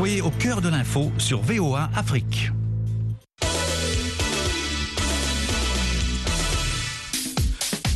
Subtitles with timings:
[0.00, 2.50] Soyez au cœur de l'info sur VOA Afrique.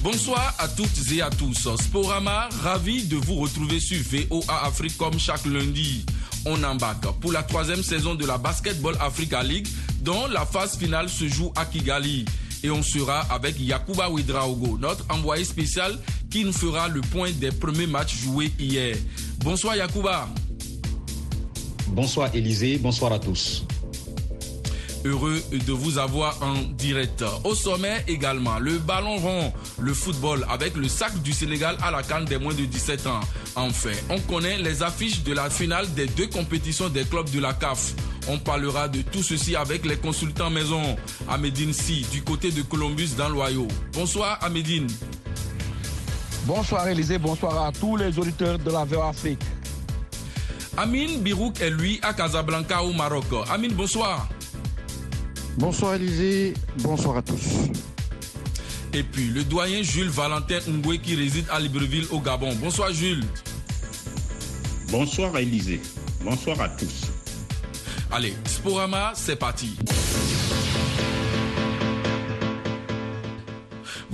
[0.03, 1.67] Bonsoir à toutes et à tous.
[1.77, 6.05] Sporama, ravi de vous retrouver sur VOA Afrique comme chaque lundi.
[6.45, 9.67] On embarque pour la troisième saison de la Basketball Africa League
[10.03, 12.27] dont la phase finale se joue à Kigali.
[12.63, 15.99] Et on sera avec Yakuba Ouidraogo, notre envoyé spécial
[16.31, 18.95] qui nous fera le point des premiers matchs joués hier.
[19.39, 20.29] Bonsoir Yakuba.
[21.95, 23.63] Bonsoir Élisée, bonsoir à tous.
[25.05, 27.23] Heureux de vous avoir en direct.
[27.45, 32.03] Au sommet également, le ballon rond, le football avec le sac du Sénégal à la
[32.03, 33.21] canne des moins de 17 ans.
[33.55, 37.53] Enfin, on connaît les affiches de la finale des deux compétitions des clubs de la
[37.53, 37.95] CAF.
[38.27, 40.97] On parlera de tout ceci avec les consultants maison.
[41.29, 43.69] Amédine Si, du côté de Columbus dans l'Ohio.
[43.93, 44.89] Bonsoir Amédine.
[46.45, 49.39] Bonsoir Élisée, bonsoir à tous les auditeurs de la VOA Afrique.
[50.77, 53.25] Amine Birouk est lui à Casablanca au Maroc.
[53.49, 54.29] Amine, bonsoir.
[55.57, 57.71] Bonsoir Élisée, bonsoir à tous.
[58.93, 62.53] Et puis le doyen Jules Valentin Ngwe qui réside à Libreville au Gabon.
[62.57, 63.25] Bonsoir Jules.
[64.91, 65.81] Bonsoir Élisée,
[66.23, 67.13] bonsoir à tous.
[68.11, 69.77] Allez, Sporama, c'est parti.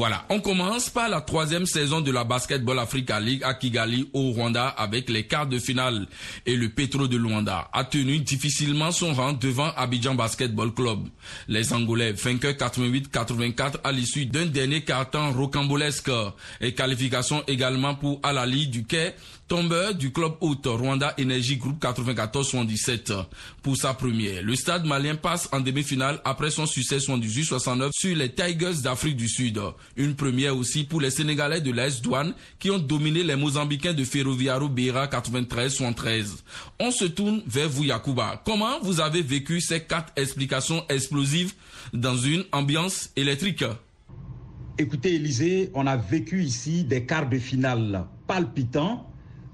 [0.00, 4.30] Voilà, on commence par la troisième saison de la Basketball Africa League à Kigali au
[4.30, 6.06] Rwanda avec les quarts de finale.
[6.46, 11.00] Et le Petro de Luanda a tenu difficilement son rang devant Abidjan Basketball Club.
[11.48, 16.10] Les Angolais, vainqueurs 88-84 à l'issue d'un dernier carton rocambolesque.
[16.62, 19.12] Et qualification également pour Alali du Quai
[19.50, 23.24] tombeur du club hôte Rwanda Energy Group 94-77
[23.64, 24.44] pour sa première.
[24.44, 29.28] Le stade malien passe en demi-finale après son succès 78-69 sur les Tigers d'Afrique du
[29.28, 29.60] Sud.
[29.96, 34.04] Une première aussi pour les Sénégalais de l'Est Douane qui ont dominé les Mozambicains de
[34.04, 36.36] Ferroviario Beira 93-73.
[36.78, 38.42] On se tourne vers vous Yakuba.
[38.44, 41.54] Comment vous avez vécu ces quatre explications explosives
[41.92, 43.64] dans une ambiance électrique?
[44.78, 49.06] Écoutez Élisée, on a vécu ici des quarts de finale palpitants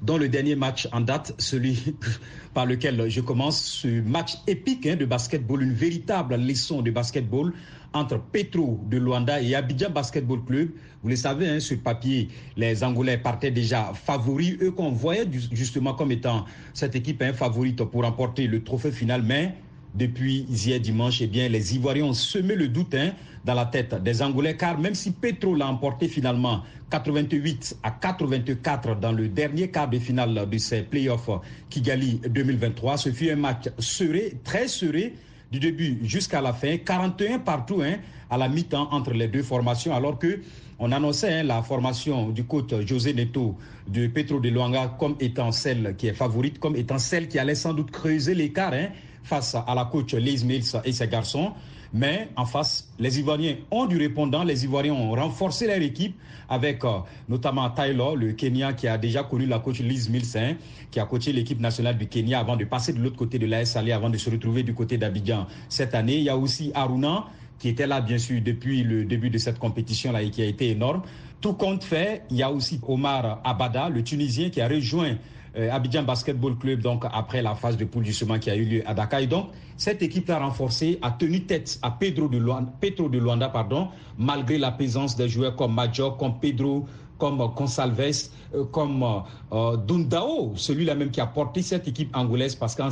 [0.02, 1.94] dans le dernier match en date, celui
[2.54, 7.52] par lequel je commence, ce match épique hein, de basketball, une véritable leçon de basketball
[7.92, 10.70] entre Petro de Luanda et Abidjan Basketball Club.
[11.02, 15.94] Vous le savez, hein, sur papier, les Angolais partaient déjà favoris, eux qu'on voyait justement
[15.94, 16.44] comme étant
[16.74, 19.54] cette équipe hein, favorite pour remporter le trophée final, mais
[19.96, 23.12] depuis hier dimanche, eh bien, les Ivoiriens ont semé le doute hein,
[23.46, 28.96] dans la tête des Angolais, car même si Petro l'a emporté finalement 88 à 84
[29.00, 31.30] dans le dernier quart de finale de ces playoffs
[31.70, 35.14] Kigali 2023, ce fut un match serré, très serré,
[35.50, 37.96] du début jusqu'à la fin, 41 partout hein,
[38.30, 40.40] à la mi-temps entre les deux formations, alors que
[40.78, 43.56] on annonçait hein, la formation du coach José Neto
[43.88, 47.54] de Petro de Luanga comme étant celle qui est favorite, comme étant celle qui allait
[47.54, 48.88] sans doute creuser l'écart hein,
[49.22, 51.52] face à la coach Liz Mills et ses garçons.
[51.92, 54.44] Mais en face, les Ivoiriens ont du répondant.
[54.44, 56.16] Les Ivoiriens ont renforcé leur équipe
[56.48, 56.98] avec euh,
[57.28, 60.56] notamment Taylor, le Kenya qui a déjà connu la coach Liz Mills,
[60.90, 63.64] qui a coaché l'équipe nationale du Kenya avant de passer de l'autre côté de la
[63.64, 66.16] SAL avant de se retrouver du côté d'Abidjan cette année.
[66.16, 67.26] Il y a aussi Aruna
[67.58, 70.70] qui était là bien sûr depuis le début de cette compétition-là et qui a été
[70.70, 71.02] énorme.
[71.40, 75.16] Tout compte fait, il y a aussi Omar Abada, le Tunisien qui a rejoint
[75.56, 78.82] euh, Abidjan Basketball Club, donc après la phase de poule justement qui a eu lieu
[78.86, 79.20] à Dakar.
[79.20, 84.58] Et donc, cette équipe a renforcé, a tenu tête à Pedro de Luanda, pardon, malgré
[84.58, 86.86] la présence des joueurs comme Major, comme Pedro,
[87.18, 89.04] comme Consalves, euh, comme
[89.52, 92.90] euh, Dundao, celui-là même qui a porté cette équipe angolaise, parce qu'à un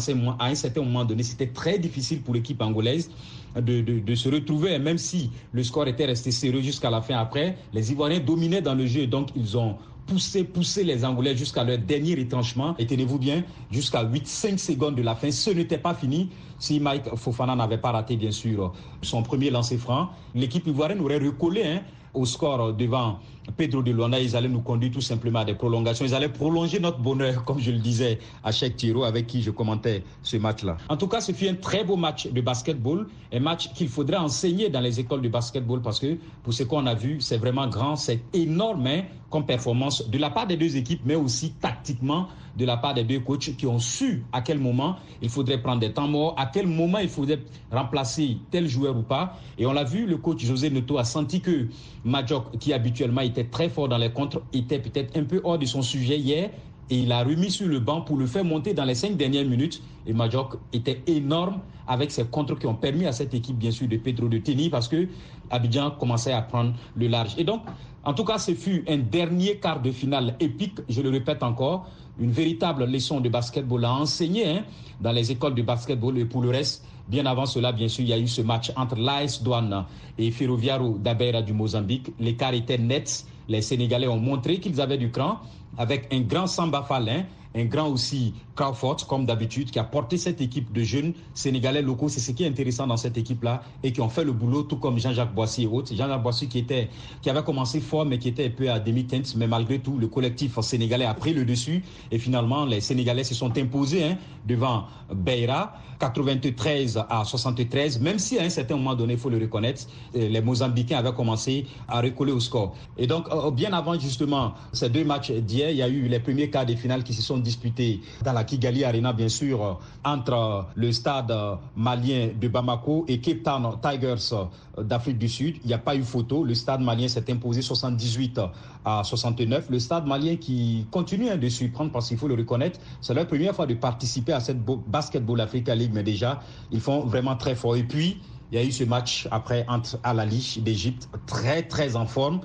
[0.55, 3.11] certain moment donné, c'était très difficile pour l'équipe angolaise
[3.57, 7.17] de, de, se retrouver, même si le score était resté sérieux jusqu'à la fin.
[7.17, 9.77] Après, les Ivoiriens dominaient dans le jeu, donc ils ont
[10.07, 12.75] pousser, pousser les Angolais jusqu'à leur dernier retranchement.
[12.79, 16.31] Et tenez-vous bien, jusqu'à 8-5 secondes de la fin, ce n'était pas fini.
[16.59, 18.73] Si Mike Fofana n'avait pas raté, bien sûr,
[19.03, 21.81] son premier lancer franc, l'équipe ivoirienne aurait recollé hein,
[22.15, 23.19] au score devant
[23.57, 26.05] Pedro de Luanda, ils allaient nous conduire tout simplement à des prolongations.
[26.05, 29.51] Ils allaient prolonger notre bonheur, comme je le disais à chaque Tiro avec qui je
[29.51, 30.77] commentais ce match-là.
[30.89, 34.17] En tout cas, ce fut un très beau match de basketball, un match qu'il faudrait
[34.17, 37.69] enseigner dans les écoles de basketball parce que pour ce qu'on a vu, c'est vraiment
[37.69, 39.03] grand, c'est énorme hein,
[39.43, 43.21] performance de la part des deux équipes, mais aussi tactiquement de la part des deux
[43.21, 46.67] coachs qui ont su à quel moment il faudrait prendre des temps morts, à quel
[46.67, 47.41] moment il faudrait
[47.71, 49.39] remplacer tel joueur ou pas.
[49.59, 51.69] Et on l'a vu, le coach José Neto a senti que
[52.05, 55.67] Majok, qui habituellement était très fort dans les contres, était peut-être un peu hors de
[55.67, 56.51] son sujet hier.
[56.91, 59.45] Et il a remis sur le banc pour le faire monter dans les cinq dernières
[59.47, 59.83] minutes.
[60.07, 63.89] Et Majok était énorme avec ses contres qui ont permis à cette équipe, bien sûr,
[63.89, 65.09] de Pedro de tenir parce que
[65.51, 67.35] Abidjan commençait à prendre le large.
[67.39, 67.63] Et donc,
[68.05, 71.87] en tout cas, ce fut un dernier quart de finale épique, je le répète encore,
[72.19, 74.65] une véritable leçon de basketball à enseigner hein,
[75.01, 76.19] dans les écoles de basketball.
[76.19, 78.71] Et pour le reste, bien avant cela, bien sûr, il y a eu ce match
[78.77, 79.85] entre l'AS Douane
[80.19, 82.13] et Ferroviaro d'Abeira du Mozambique.
[82.21, 83.25] L'écart était net.
[83.49, 85.39] Les Sénégalais ont montré qu'ils avaient du cran
[85.79, 87.25] avec un grand Samba Falin
[87.55, 92.09] un grand aussi Crawford, comme d'habitude, qui a porté cette équipe de jeunes Sénégalais locaux.
[92.09, 94.77] C'est ce qui est intéressant dans cette équipe-là et qui ont fait le boulot, tout
[94.77, 95.95] comme Jean-Jacques Boissy et autres.
[95.95, 96.89] Jean-Jacques Boissy qui, était,
[97.23, 99.35] qui avait commencé fort, mais qui était un peu à demi-teinte.
[99.37, 101.83] Mais malgré tout, le collectif sénégalais a pris le dessus.
[102.11, 108.01] Et finalement, les Sénégalais se sont imposés hein, devant Beira, 93 à 73.
[108.01, 109.87] Même si à un certain moment donné, il faut le reconnaître,
[110.17, 112.75] euh, les Mozambicains avaient commencé à recoller au score.
[112.99, 116.21] Et donc, euh, bien avant justement ces deux matchs d'hier, il y a eu les
[116.21, 120.67] premiers quarts de finale qui se sont disputé dans la Kigali Arena, bien sûr, entre
[120.75, 121.33] le stade
[121.77, 124.35] malien de Bamako et Cape Town Tigers
[124.79, 125.57] d'Afrique du Sud.
[125.63, 126.43] Il n'y a pas eu photo.
[126.43, 128.41] Le stade malien s'est imposé 78
[128.85, 129.71] à 69.
[129.71, 133.25] Le stade malien qui continue hein, de surprendre parce qu'il faut le reconnaître, c'est la
[133.25, 136.41] première fois de participer à cette Basketball Africa League, mais déjà,
[136.73, 137.77] ils font vraiment très fort.
[137.77, 138.19] Et puis,
[138.51, 142.41] il y a eu ce match après entre Al-Ali d'Égypte, très très en forme,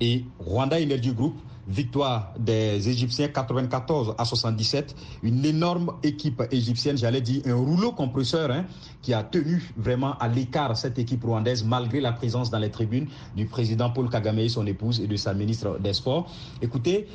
[0.00, 1.34] et Rwanda Energy Group
[1.66, 4.94] victoire des Égyptiens 94 à 77.
[5.22, 8.64] Une énorme équipe égyptienne, j'allais dire un rouleau compresseur hein,
[9.02, 13.06] qui a tenu vraiment à l'écart cette équipe rwandaise malgré la présence dans les tribunes
[13.36, 16.30] du président Paul Kagame et son épouse et de sa ministre des Sports.
[16.62, 17.06] Écoutez,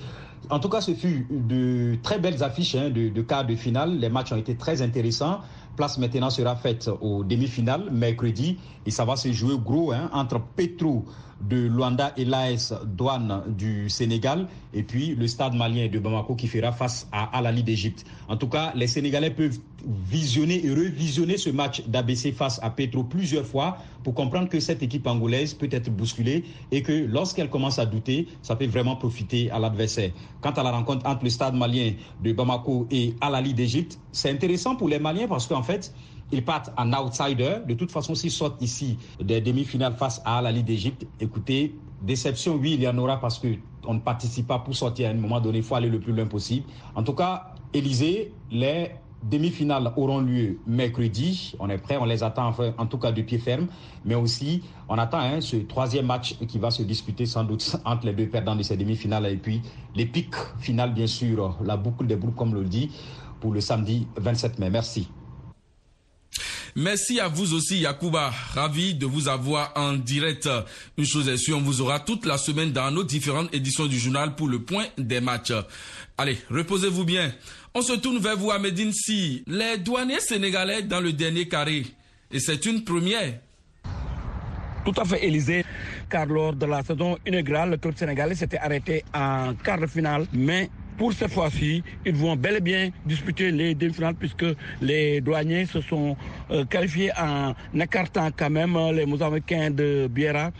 [0.49, 3.99] en tout cas, ce fut de très belles affiches hein, de, quart de finale.
[3.99, 5.41] Les matchs ont été très intéressants
[5.79, 10.41] place maintenant sera faite aux demi-finales mercredi et ça va se jouer gros hein, entre
[10.57, 11.05] Petro
[11.39, 16.47] de Luanda et l'AS Douane du Sénégal et puis le stade malien de Bamako qui
[16.47, 18.05] fera face à Al-Ali d'Égypte.
[18.27, 19.57] En tout cas, les Sénégalais peuvent
[19.87, 24.83] visionner et revisionner ce match d'ABC face à Petro plusieurs fois pour comprendre que cette
[24.83, 29.49] équipe angolaise peut être bousculée et que lorsqu'elle commence à douter, ça peut vraiment profiter
[29.51, 30.11] à l'adversaire.
[30.41, 31.93] Quant à la rencontre entre le stade malien
[32.23, 35.93] de Bamako et Al-Ali d'Égypte, c'est intéressant pour les Maliens parce qu'en fait,
[36.31, 37.57] ils partent en outsider.
[37.67, 42.55] De toute façon, s'ils sortent ici des demi-finales face à la Ligue d'Égypte, écoutez, déception,
[42.55, 45.41] oui, il y en aura parce qu'on ne participe pas pour sortir à un moment
[45.41, 45.57] donné.
[45.57, 46.65] Il faut aller le plus loin possible.
[46.95, 48.91] En tout cas, Élysée, les
[49.23, 51.53] demi-finales auront lieu mercredi.
[51.59, 53.67] On est prêt, on les attend en tout cas de pied ferme.
[54.05, 58.05] Mais aussi, on attend hein, ce troisième match qui va se disputer sans doute entre
[58.05, 59.25] les deux perdants de ces demi-finales.
[59.27, 59.61] Et puis,
[59.95, 62.91] les pics finales, bien sûr, la boucle des boucles, comme le dit,
[63.39, 64.69] pour le samedi 27 mai.
[64.69, 65.09] Merci.
[66.75, 68.31] Merci à vous aussi, Yakuba.
[68.53, 70.47] Ravi de vous avoir en direct.
[70.97, 73.99] Une chose est sûre, on vous aura toute la semaine dans nos différentes éditions du
[73.99, 75.53] journal pour le point des matchs.
[76.17, 77.33] Allez, reposez-vous bien.
[77.75, 79.43] On se tourne vers vous à Medine Si.
[79.45, 81.85] Les douaniers sénégalais dans le dernier carré.
[82.31, 83.39] Et c'est une première.
[84.85, 85.63] Tout à fait, Élysée.
[86.09, 90.25] Car lors de la saison inaugurale, le club sénégalais s'était arrêté en quart de finale.
[90.33, 90.69] Mais
[90.99, 94.45] pour cette fois-ci, ils vont bel et bien disputer les demi-finales puisque
[94.81, 96.17] les douaniers se sont
[96.51, 100.51] euh, qualifiés en écartant quand même les Mozambicains de Biera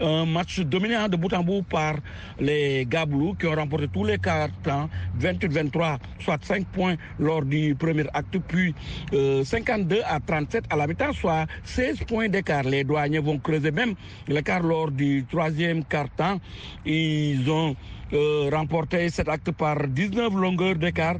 [0.00, 1.94] un match dominé de bout en bout par
[2.38, 4.88] les Gablous qui ont remporté tous les cartons
[5.18, 8.74] 28-23, soit 5 points lors du premier acte, puis
[9.10, 12.64] 52 euh, à 37 à la mi-temps, soit 16 points d'écart.
[12.64, 13.94] Les douaniers vont creuser même
[14.28, 16.40] l'écart lors du troisième carton.
[16.84, 17.74] Ils ont
[18.12, 21.16] euh, remporté cet acte par 19 longueurs d'écart.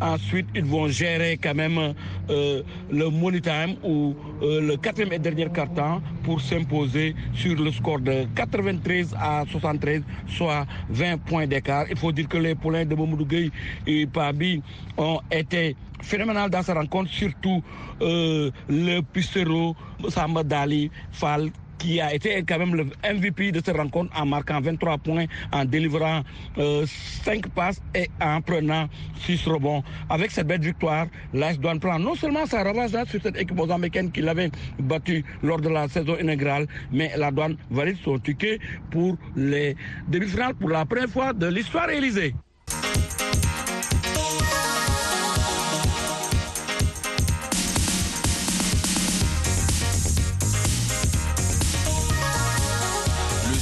[0.00, 1.94] Ensuite, ils vont gérer quand même
[2.30, 7.72] euh, le money time ou euh, le quatrième et dernier carton pour s'imposer sur le
[7.72, 11.86] score de 93 à 73, soit 20 points d'écart.
[11.90, 13.26] Il faut dire que les poulains de Momodou
[13.88, 14.62] et Pabi
[14.96, 17.60] ont été phénoménal dans sa rencontre, surtout
[18.00, 19.74] le Pistero,
[20.08, 24.60] Samba Dali, Fall, qui a été quand même le MVP de cette rencontre en marquant
[24.60, 26.22] 23 points, en délivrant
[26.56, 26.86] 5 euh,
[27.54, 28.88] passes et en prenant
[29.20, 29.82] 6 rebonds.
[30.10, 34.10] Avec cette belle victoire, l'AS Douane prend non seulement sa revanche sur cette équipe mozambicaine
[34.10, 38.58] qui l'avait battue lors de la saison inaugurale, mais la douane valide son ticket
[38.90, 39.76] pour les
[40.08, 42.34] demi-finales pour la première fois de l'histoire Élysée.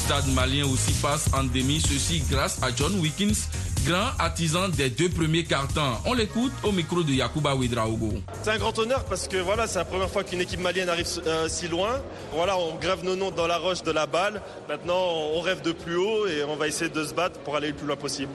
[0.07, 3.49] Stade malien aussi passe en demi, ceci grâce à John Wickens,
[3.85, 5.97] grand artisan des deux premiers cartons.
[6.05, 8.13] On l'écoute au micro de Yakuba Ouedraogo.
[8.45, 11.09] C'est un grand honneur parce que voilà, c'est la première fois qu'une équipe malienne arrive
[11.27, 12.01] euh, si loin.
[12.33, 14.41] Voilà, on grève nos noms dans la roche de la balle.
[14.69, 17.69] Maintenant, on rêve de plus haut et on va essayer de se battre pour aller
[17.69, 18.31] le plus loin possible.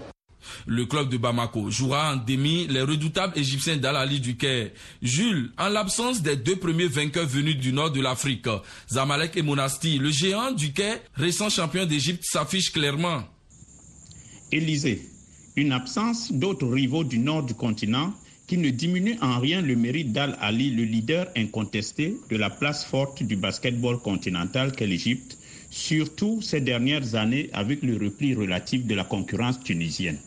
[0.65, 4.71] Le club de Bamako jouera en demi les redoutables égyptiens d'Al-Ali du Caire.
[5.01, 8.48] Jules, en l'absence des deux premiers vainqueurs venus du nord de l'Afrique,
[8.91, 13.24] Zamalek et Monasti, le géant du Caire, récent champion d'Égypte, s'affiche clairement.
[14.51, 15.01] Élysée,
[15.55, 18.13] une absence d'autres rivaux du nord du continent
[18.48, 23.24] qui ne diminue en rien le mérite d'Al-Ali, le leader incontesté de la place forte
[23.24, 25.38] du basketball continental qu'est l'Égypte,
[25.69, 30.17] surtout ces dernières années avec le repli relatif de la concurrence tunisienne.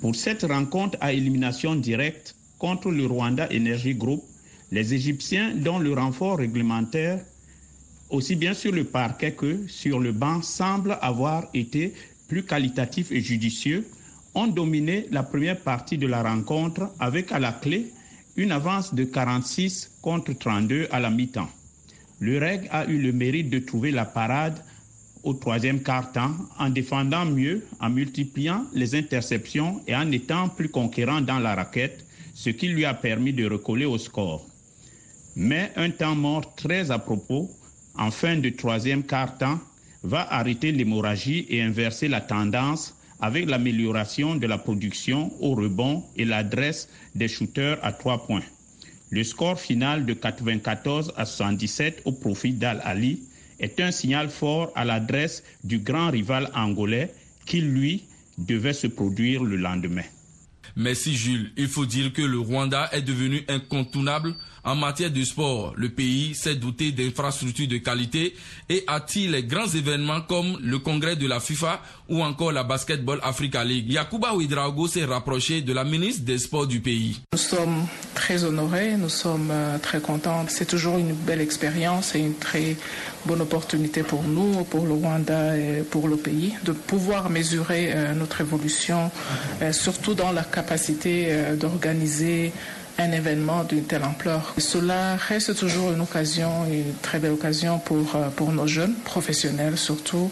[0.00, 4.22] Pour cette rencontre à élimination directe contre le Rwanda Energy Group,
[4.70, 7.24] les Égyptiens, dont le renfort réglementaire,
[8.10, 11.94] aussi bien sur le parquet que sur le banc, semble avoir été
[12.28, 13.86] plus qualitatif et judicieux,
[14.34, 17.92] ont dominé la première partie de la rencontre avec à la clé
[18.36, 21.48] une avance de 46 contre 32 à la mi-temps.
[22.18, 24.58] Le REG a eu le mérite de trouver la parade
[25.24, 31.20] au troisième quart-temps en défendant mieux, en multipliant les interceptions et en étant plus conquérant
[31.20, 32.04] dans la raquette,
[32.34, 34.46] ce qui lui a permis de recoller au score.
[35.36, 37.50] Mais un temps mort très à propos,
[37.96, 39.58] en fin de troisième quart-temps,
[40.02, 46.24] va arrêter l'hémorragie et inverser la tendance avec l'amélioration de la production au rebond et
[46.24, 48.42] l'adresse des shooters à trois points.
[49.10, 53.22] Le score final de 94 à 77 au profit d'Al-Ali
[53.60, 57.12] est un signal fort à l'adresse du grand rival angolais
[57.46, 58.04] qui, lui,
[58.38, 60.02] devait se produire le lendemain.
[60.76, 61.52] Merci Jules.
[61.56, 65.74] Il faut dire que le Rwanda est devenu incontournable en matière de sport.
[65.76, 68.34] Le pays s'est doté d'infrastructures de qualité
[68.68, 73.20] et attire les grands événements comme le congrès de la FIFA ou encore la Basketball
[73.22, 73.90] Africa League.
[73.90, 77.20] Yakuba Ouidraogo s'est rapproché de la ministre des Sports du pays.
[77.32, 80.44] Nous sommes très honorés, nous sommes euh, très contents.
[80.48, 82.76] C'est toujours une belle expérience et une très
[83.26, 88.14] bonne opportunité pour nous, pour le Rwanda et pour le pays, de pouvoir mesurer euh,
[88.14, 89.10] notre évolution,
[89.62, 92.52] euh, surtout dans la capacité d'organiser
[92.98, 94.54] un événement d'une telle ampleur.
[94.58, 99.76] Cela reste toujours une occasion, une très belle occasion pour, euh, pour nos jeunes professionnels
[99.76, 100.30] surtout,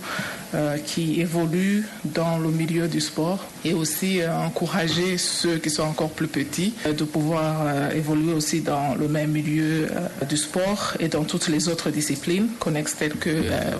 [0.54, 5.82] euh, qui évoluent dans le milieu du sport et aussi euh, encourager ceux qui sont
[5.82, 9.88] encore plus petits de pouvoir évoluer aussi dans le même milieu
[10.28, 13.30] du sport et dans toutes les autres disciplines connexes telles que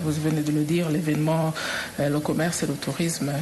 [0.03, 1.55] vous venez de le dire, l'événement,
[1.99, 3.33] le commerce et le tourisme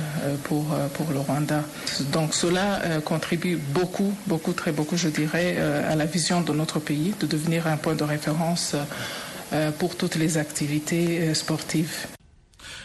[0.45, 1.65] pour, pour le Rwanda.
[2.13, 6.81] Donc cela contribue beaucoup, beaucoup, très beaucoup, je dirais euh, à la vision de notre
[6.81, 8.75] pays de devenir un point de référence
[9.53, 12.07] euh, pour toutes les activités euh, sportives.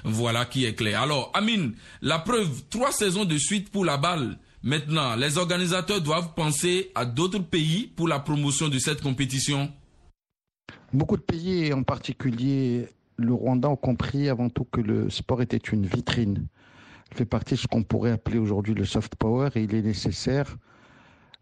[0.03, 1.01] Voilà qui est clair.
[1.01, 4.37] Alors, Amine, la preuve, trois saisons de suite pour la balle.
[4.63, 9.71] Maintenant, les organisateurs doivent penser à d'autres pays pour la promotion de cette compétition.
[10.91, 12.87] Beaucoup de pays, en particulier
[13.17, 16.47] le Rwanda, ont compris avant tout que le sport était une vitrine.
[17.11, 19.81] Il fait partie de ce qu'on pourrait appeler aujourd'hui le soft power et il est
[19.81, 20.57] nécessaire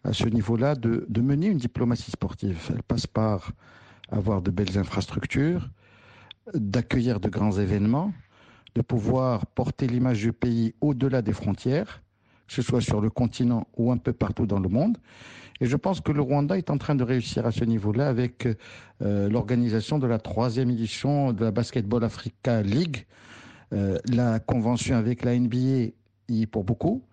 [0.04, 2.60] à ce niveau-là de, mener une diplomatie sportive.
[2.70, 3.52] Elle passe par
[4.12, 5.70] avoir de belles infrastructures,
[6.54, 8.14] d'accueillir de grands événements,
[8.76, 12.02] de pouvoir porter l'image du pays au-delà des frontières,
[12.48, 14.98] que ce soit sur le continent ou un peu partout dans le monde.
[15.62, 18.48] Et je pense que le Rwanda est en train de réussir à ce niveau-là avec
[19.02, 23.06] euh, l'organisation de la troisième édition de la Basketball Africa League.
[23.72, 25.94] Euh, la convention avec la NBA
[26.52, 27.04] pour beaucoup.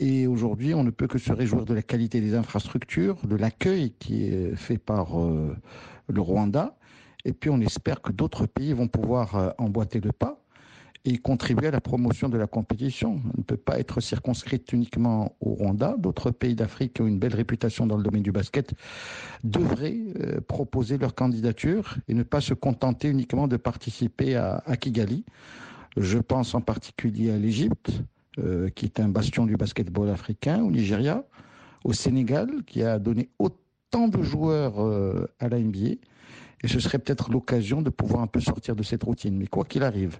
[0.00, 3.92] Et aujourd'hui, on ne peut que se réjouir de la qualité des infrastructures, de l'accueil
[3.98, 5.56] qui est fait par euh,
[6.08, 6.76] le Rwanda.
[7.24, 10.40] Et puis, on espère que d'autres pays vont pouvoir euh, emboîter le pas
[11.06, 13.20] et contribuer à la promotion de la compétition.
[13.34, 15.96] On ne peut pas être circonscrite uniquement au Rwanda.
[15.98, 18.72] D'autres pays d'Afrique qui ont une belle réputation dans le domaine du basket
[19.44, 24.76] devraient euh, proposer leur candidature et ne pas se contenter uniquement de participer à, à
[24.76, 25.24] Kigali.
[25.96, 27.92] Je pense en particulier à l'Égypte,
[28.40, 31.24] euh, qui est un bastion du basketball africain, au Nigeria,
[31.84, 36.00] au Sénégal, qui a donné autant de joueurs euh, à la NBA.
[36.64, 39.36] Et ce serait peut-être l'occasion de pouvoir un peu sortir de cette routine.
[39.36, 40.18] Mais quoi qu'il arrive,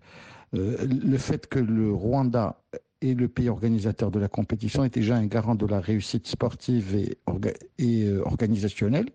[0.54, 2.62] euh, le fait que le Rwanda
[3.00, 6.94] est le pays organisateur de la compétition est déjà un garant de la réussite sportive
[6.94, 7.18] et,
[7.78, 9.08] et organisationnelle,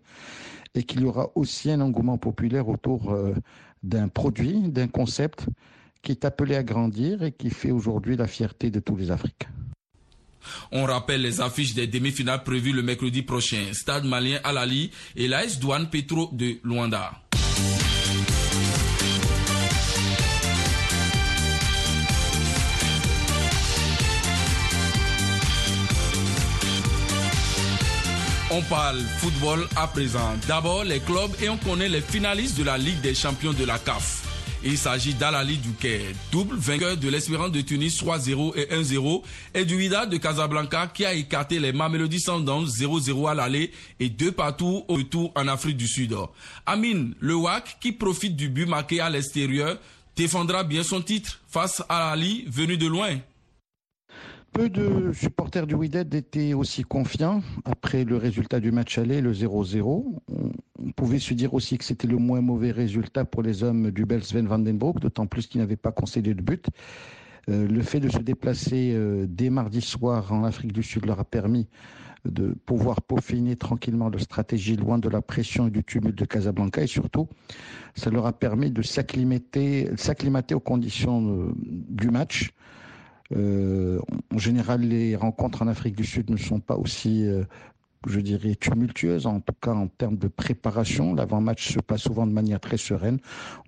[0.74, 3.16] et qu'il y aura aussi un engouement populaire autour
[3.82, 5.46] d'un produit, d'un concept
[6.02, 9.50] qui est appelé à grandir et qui fait aujourd'hui la fierté de tous les Africains.
[10.72, 13.72] On rappelle les affiches des demi-finales prévues le mercredi prochain.
[13.72, 17.12] Stade malien Alali et l'AS Douane Petro de Luanda.
[28.52, 30.34] On parle football à présent.
[30.48, 33.78] D'abord les clubs et on connaît les finalistes de la Ligue des champions de la
[33.78, 34.19] CAF.
[34.62, 39.22] Il s'agit d'Alali Douquet, double vainqueur de l'Espérance de Tunis 3-0 et 1-0
[39.54, 44.10] et du Wydad de Casablanca qui a écarté les Mamelody Sundowns 0-0 à l'aller et
[44.10, 46.14] deux partout au retour en Afrique du Sud.
[46.66, 49.78] Amin Le WAC qui profite du but marqué à l'extérieur
[50.14, 53.16] défendra bien son titre face à Ali venu de loin.
[54.52, 59.32] Peu de supporters du Wydad étaient aussi confiants après le résultat du match aller, le
[59.32, 59.82] 0-0.
[59.86, 64.04] On pouvait se dire aussi que c'était le moins mauvais résultat pour les hommes du
[64.04, 66.66] bel Sven Vandenbroek, d'autant plus qu'ils n'avaient pas concédé de but.
[67.48, 71.20] Euh, le fait de se déplacer euh, dès mardi soir en Afrique du Sud leur
[71.20, 71.68] a permis
[72.24, 76.82] de pouvoir peaufiner tranquillement leur stratégie loin de la pression et du tumulte de Casablanca
[76.82, 77.28] et surtout
[77.94, 79.88] ça leur a permis de s'acclimater,
[80.54, 82.52] aux conditions euh, du match
[83.34, 87.44] en général, les rencontres en Afrique du Sud ne sont pas aussi, euh,
[88.06, 91.14] je dirais, tumultueuses, en tout cas en termes de préparation.
[91.14, 93.18] L'avant-match se passe souvent de manière très sereine.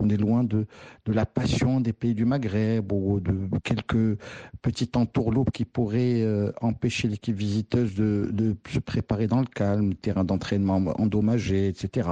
[0.01, 0.67] On est loin de,
[1.05, 4.19] de la passion des pays du Maghreb ou de quelques
[4.63, 9.95] petites entourloupes qui pourraient euh, empêcher l'équipe visiteuse de, de se préparer dans le calme,
[9.95, 12.09] terrain d'entraînement endommagé, etc.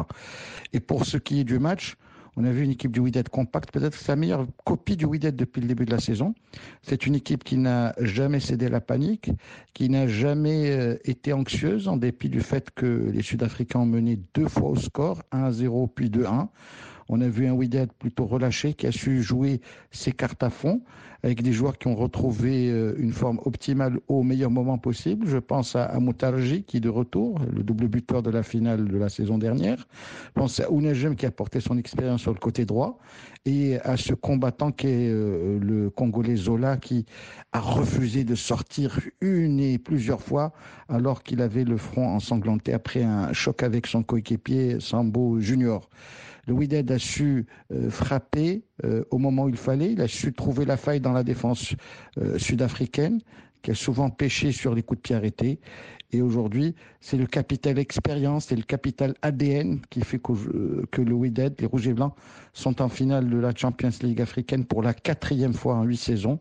[0.73, 1.97] Et pour ce qui est du match,
[2.37, 5.61] on a vu une équipe du Wydad compacte, peut-être sa meilleure copie du Wydad depuis
[5.61, 6.35] le début de la saison.
[6.83, 9.31] C'est une équipe qui n'a jamais cédé à la panique,
[9.75, 14.19] qui n'a jamais euh, été anxieuse en dépit du fait que les Sud-Africains ont mené
[14.35, 16.49] deux fois au score, 1-0 puis 2-1.
[17.13, 20.81] On a vu un Wydad plutôt relâché qui a su jouer ses cartes à fond
[21.25, 25.27] avec des joueurs qui ont retrouvé euh, une forme optimale au meilleur moment possible.
[25.27, 28.97] Je pense à, Moutarji qui est de retour, le double buteur de la finale de
[28.97, 29.89] la saison dernière.
[30.29, 33.01] Je pense à Ounajem qui a porté son expérience sur le côté droit
[33.45, 37.07] et à ce combattant qui est euh, le Congolais Zola qui
[37.51, 40.53] a refusé de sortir une et plusieurs fois
[40.89, 45.89] alors qu'il avait le front ensanglanté après un choc avec son coéquipier Sambo Junior.
[46.51, 49.93] Le Wydad a su euh, frapper euh, au moment où il fallait.
[49.93, 51.77] Il a su trouver la faille dans la défense
[52.19, 53.21] euh, sud-africaine,
[53.63, 55.61] qui a souvent pêché sur les coups de pied arrêtés.
[56.11, 61.13] Et aujourd'hui, c'est le capital expérience et le capital ADN qui fait que, que le
[61.13, 62.15] Wydad, les Rouges et Blancs,
[62.53, 66.41] sont en finale de la Champions League africaine pour la quatrième fois en huit saisons.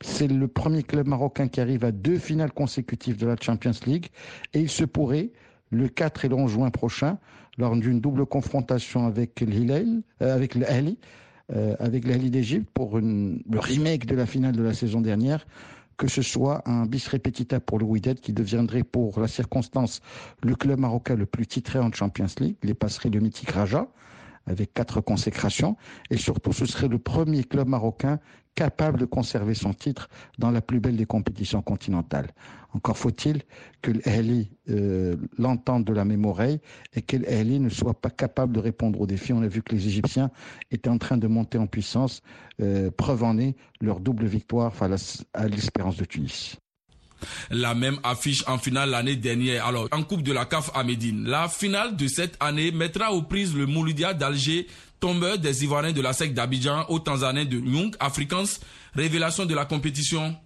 [0.00, 4.08] C'est le premier club marocain qui arrive à deux finales consécutives de la Champions League.
[4.52, 5.30] Et il se pourrait,
[5.70, 7.18] le 4 et le 11 juin prochain,
[7.58, 10.98] lors d'une double confrontation avec l'Hilal, euh, avec l'Ali,
[11.52, 15.46] euh, avec l'Ali d'Égypte pour le remake de la finale de la saison dernière,
[15.96, 20.00] que ce soit un bis repetita pour le Wydad qui deviendrait pour la circonstance
[20.42, 23.88] le club marocain le plus titré en Champions League, les passerait le mythique Raja
[24.46, 25.76] avec quatre consécrations
[26.10, 28.18] et surtout ce serait le premier club marocain
[28.54, 32.30] capable de conserver son titre dans la plus belle des compétitions continentales.
[32.74, 33.42] Encore faut-il
[33.80, 36.60] que l'Ahli euh, l'entende de la même oreille
[36.94, 39.32] et que l'Ahli ne soit pas capable de répondre aux défis.
[39.32, 40.30] On a vu que les Égyptiens
[40.70, 42.22] étaient en train de monter en puissance,
[42.60, 46.61] euh, preuve en est leur double victoire face à l'espérance de Tunis
[47.50, 49.66] la même affiche en finale l'année dernière.
[49.66, 51.24] Alors, en Coupe de la CAF à Médine.
[51.26, 54.66] La finale de cette année mettra aux prises le Mouloudia d'Alger
[55.00, 58.44] tombeur des Ivoiriens de la SEC d'Abidjan au Tanzanien de Young Africans.
[58.94, 60.36] Révélation de la compétition.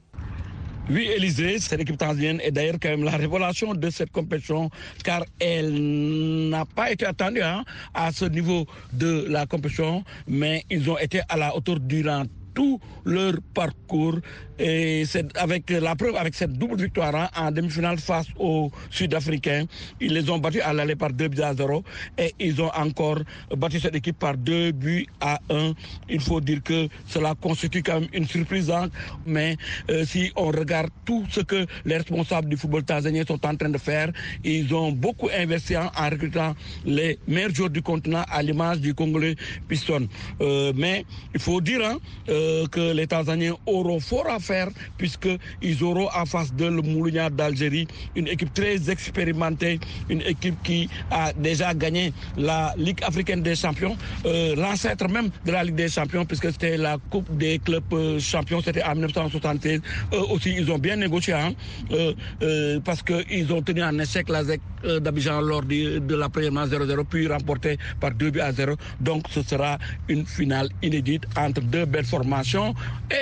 [0.88, 4.70] Oui, Élysée, c'est l'équipe tanzanienne et d'ailleurs quand même la révélation de cette compétition
[5.02, 10.88] car elle n'a pas été attendue hein, à ce niveau de la compétition, mais ils
[10.88, 12.22] ont été à la hauteur durant
[12.56, 14.18] tout leur parcours
[14.58, 19.66] et c'est avec la preuve, avec cette double victoire hein, en demi-finale face aux Sud-Africains,
[20.00, 21.84] ils les ont battus à l'aller par 2 buts à 0
[22.16, 23.18] et ils ont encore
[23.54, 25.72] battu cette équipe par 2 buts à 1.
[26.08, 28.88] Il faut dire que cela constitue quand même une surprise, hein.
[29.26, 29.56] mais
[29.90, 33.68] euh, si on regarde tout ce que les responsables du football tanzanien sont en train
[33.68, 34.10] de faire,
[34.42, 36.54] ils ont beaucoup investi en, recrutant
[36.86, 39.36] les meilleurs joueurs du continent à l'image du Congolais
[39.68, 40.08] Piston.
[40.40, 41.98] Euh, mais il faut dire hein,
[42.30, 46.82] euh, que les Tanzaniens auront fort à faire puisqu'ils auront en face de le
[47.30, 49.78] d'Algérie, une équipe très expérimentée,
[50.08, 55.52] une équipe qui a déjà gagné la Ligue africaine des champions, euh, l'ancêtre même de
[55.52, 59.80] la Ligue des champions, puisque c'était la Coupe des clubs euh, champions, c'était en 1976.
[60.12, 61.52] Eux aussi, ils ont bien négocié, hein,
[61.92, 64.60] euh, parce qu'ils ont tenu en échec la ZEC
[65.00, 68.74] d'Abidjan lors de, la première match 0-0, puis remporté par 2 buts à 0.
[69.00, 69.78] Donc ce sera
[70.08, 72.35] une finale inédite entre deux belles formations.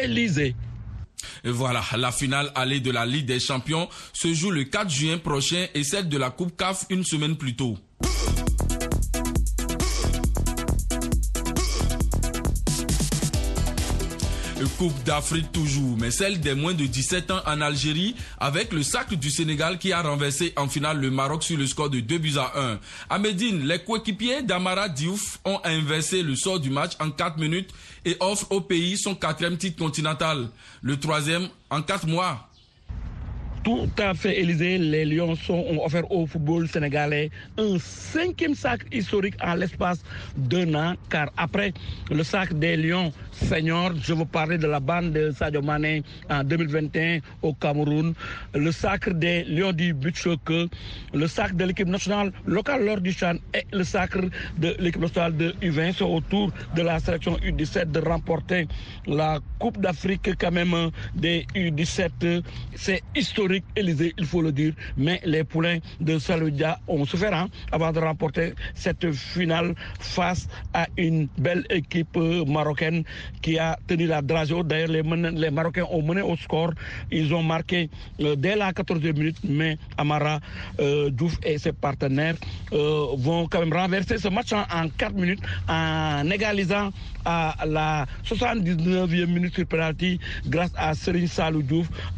[0.03, 0.55] Élysée
[1.45, 5.67] voilà, la finale allée de la Ligue des Champions se joue le 4 juin prochain
[5.75, 7.79] et celle de la Coupe CAF une semaine plus tôt.
[14.67, 19.17] Coupe d'Afrique toujours, mais celle des moins de 17 ans en Algérie avec le sacre
[19.17, 22.35] du Sénégal qui a renversé en finale le Maroc sur le score de 2 buts
[22.39, 22.79] à 1.
[23.11, 27.71] À Médine, les coéquipiers d'Amara Diouf ont inversé le sort du match en 4 minutes
[28.05, 30.49] et offrent au pays son quatrième titre continental,
[30.83, 32.49] le troisième en 4 mois.
[33.65, 34.77] Tout à fait, Élysée.
[34.77, 40.03] Les Lions ont offert au football sénégalais un cinquième sac historique en l'espace
[40.37, 41.73] d'un an, car après
[42.11, 46.45] le sac des Lions seniors, je veux parler de la bande de Sadio Mané en
[46.45, 48.15] 2021 au Cameroun,
[48.55, 50.51] le sacre des Lions du Butchok,
[51.13, 54.21] le sac de l'équipe nationale locale lors du Chan et le sacre
[54.59, 58.69] de l'équipe nationale de U20 sont autour de la sélection U17 de remporter
[59.07, 62.43] la Coupe d'Afrique quand même des U17.
[62.75, 67.49] C'est historique Élysée, il faut le dire, mais les poulains de Saloudia ont souffert hein,
[67.73, 72.17] avant de remporter cette finale face à une belle équipe
[72.47, 73.05] marocaine
[73.43, 74.55] qui a tenu la dragée.
[74.65, 76.73] D'ailleurs, les, Marocains ont mené au score.
[77.11, 77.89] Ils ont marqué
[78.21, 80.41] euh, dès la 14e minute, mais Amara
[80.81, 82.37] euh, Douf et ses partenaires
[82.73, 86.91] euh, vont quand même renverser ce match en, 4 minutes en égalisant
[87.25, 91.63] à la 79e minute sur penalty grâce à Serine Salou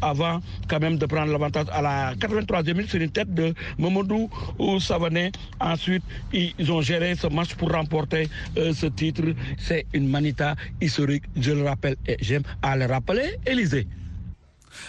[0.01, 4.29] avant quand même de prendre l'avantage à la 83e minute sur une tête de Momodou
[4.79, 5.31] Savané.
[5.59, 9.23] Ensuite, ils ont géré ce match pour remporter euh, ce titre.
[9.57, 10.55] C'est une manita
[10.97, 13.87] historique, je le rappelle et j'aime à le rappeler, Élysée.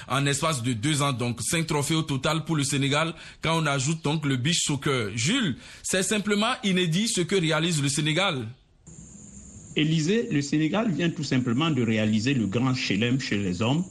[0.09, 3.67] En espace de deux ans, donc, cinq trophées au total pour le Sénégal quand on
[3.67, 5.11] ajoute donc le beach soccer.
[5.15, 8.47] Jules, c'est simplement inédit ce que réalise le Sénégal.
[9.77, 13.85] Élysée, le Sénégal vient tout simplement de réaliser le grand chelem chez les hommes.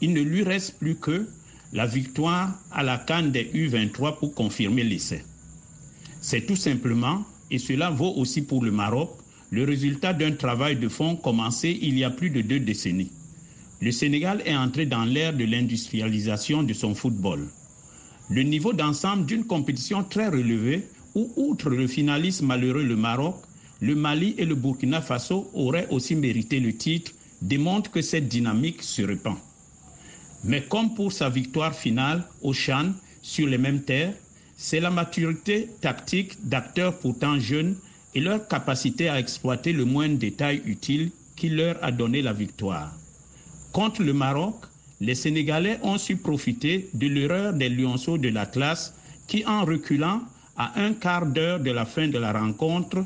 [0.00, 1.28] Il ne lui reste plus que
[1.72, 5.24] la victoire à la Cannes des U23 pour confirmer l'essai.
[6.20, 9.19] C'est tout simplement, et cela vaut aussi pour le Maroc,
[9.50, 13.10] le résultat d'un travail de fond commencé il y a plus de deux décennies.
[13.80, 17.48] Le Sénégal est entré dans l'ère de l'industrialisation de son football.
[18.30, 20.86] Le niveau d'ensemble d'une compétition très relevée
[21.16, 23.36] où, outre le finaliste malheureux le Maroc,
[23.80, 28.82] le Mali et le Burkina Faso auraient aussi mérité le titre, démontre que cette dynamique
[28.82, 29.36] se répand.
[30.44, 34.14] Mais comme pour sa victoire finale au Chan sur les mêmes terres,
[34.56, 37.74] c'est la maturité tactique d'acteurs pourtant jeunes
[38.14, 42.92] et leur capacité à exploiter le moindre détail utile qui leur a donné la victoire.
[43.72, 44.56] Contre le Maroc,
[45.00, 48.94] les Sénégalais ont su profiter de l'erreur des lionceaux de la classe
[49.26, 50.22] qui, en reculant
[50.56, 53.04] à un quart d'heure de la fin de la rencontre,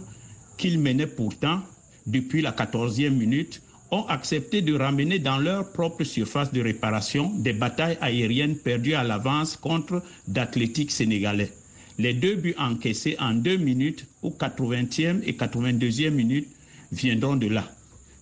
[0.56, 1.60] qu'ils menaient pourtant
[2.06, 7.52] depuis la 14e minute, ont accepté de ramener dans leur propre surface de réparation des
[7.52, 11.52] batailles aériennes perdues à l'avance contre d'athlétiques sénégalais.
[11.98, 16.48] Les deux buts encaissés en deux minutes, aux 80e et 82e minutes,
[16.90, 17.70] viendront de là.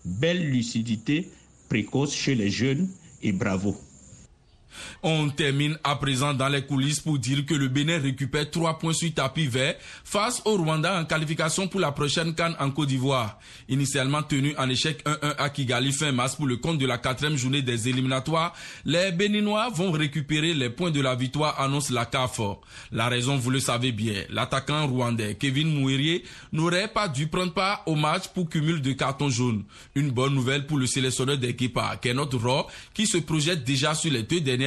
[0.05, 1.31] Belle lucidité
[1.69, 2.89] précoce chez les jeunes
[3.23, 3.77] et bravo.
[5.03, 8.93] On termine à présent dans les coulisses pour dire que le Bénin récupère trois points
[8.93, 13.39] sur tapis vert face au Rwanda en qualification pour la prochaine Cannes en Côte d'Ivoire.
[13.69, 17.37] Initialement tenu en échec 1-1 à Kigali fin mars pour le compte de la quatrième
[17.37, 18.55] journée des éliminatoires,
[18.85, 22.41] les Béninois vont récupérer les points de la victoire, annonce la CAF.
[22.91, 27.83] La raison, vous le savez bien, l'attaquant rwandais Kevin Mouirier n'aurait pas dû prendre part
[27.87, 29.65] au match pour cumul de cartons jaunes.
[29.95, 34.23] Une bonne nouvelle pour le sélectionneur d'équipe, Kenot Raw, qui se projette déjà sur les
[34.23, 34.62] deux derniers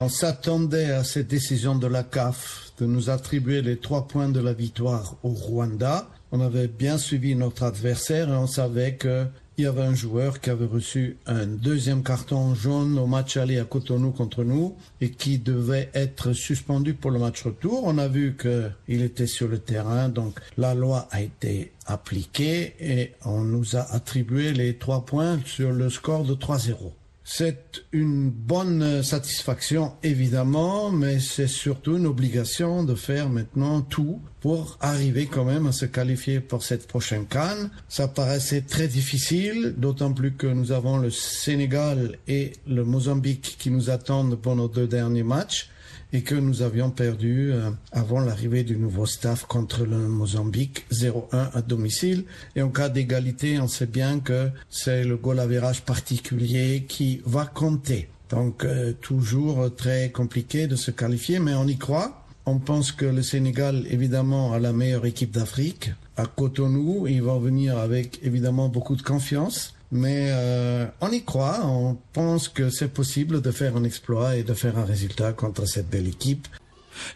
[0.00, 4.40] on s'attendait à cette décision de la CAF de nous attribuer les trois points de
[4.40, 6.08] la victoire au Rwanda.
[6.32, 10.50] On avait bien suivi notre adversaire et on savait qu'il y avait un joueur qui
[10.50, 15.38] avait reçu un deuxième carton jaune au match aller à Cotonou contre nous et qui
[15.38, 17.82] devait être suspendu pour le match retour.
[17.84, 23.12] On a vu qu'il était sur le terrain, donc la loi a été appliquée et
[23.24, 26.92] on nous a attribué les trois points sur le score de 3-0.
[27.24, 34.76] C'est une bonne satisfaction, évidemment, mais c'est surtout une obligation de faire maintenant tout pour
[34.80, 37.70] arriver quand même à se qualifier pour cette prochaine canne.
[37.88, 43.70] Ça paraissait très difficile, d'autant plus que nous avons le Sénégal et le Mozambique qui
[43.70, 45.70] nous attendent pour nos deux derniers matchs
[46.12, 51.50] et que nous avions perdu euh, avant l'arrivée du nouveau staff contre le Mozambique 0-1
[51.54, 52.24] à domicile.
[52.54, 57.46] Et en cas d'égalité, on sait bien que c'est le goal average particulier qui va
[57.46, 58.08] compter.
[58.30, 62.24] Donc euh, toujours très compliqué de se qualifier, mais on y croit.
[62.44, 65.92] On pense que le Sénégal, évidemment, a la meilleure équipe d'Afrique.
[66.16, 69.74] À Cotonou, ils vont venir avec évidemment beaucoup de confiance.
[69.94, 74.42] Mais euh, on y croit, on pense que c'est possible de faire un exploit et
[74.42, 76.48] de faire un résultat contre cette belle équipe.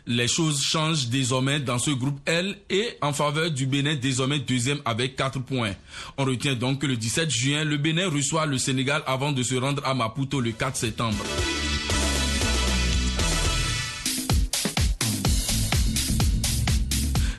[0.07, 4.81] Les choses changent désormais dans ce groupe L et en faveur du Bénin désormais deuxième
[4.85, 5.73] avec 4 points.
[6.19, 9.55] On retient donc que le 17 juin, le Bénin reçoit le Sénégal avant de se
[9.55, 11.25] rendre à Maputo le 4 septembre.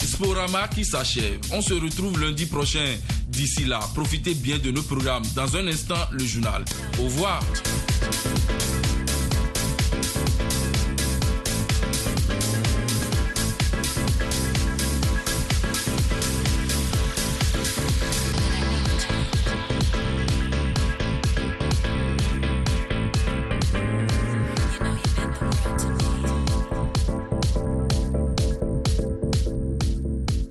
[0.02, 1.40] Sporama qui s'achève.
[1.52, 2.96] On se retrouve lundi prochain.
[3.38, 5.22] D'ici là, profitez bien de nos programmes.
[5.36, 6.66] Dans un instant, le journal.
[7.00, 7.40] Au revoir.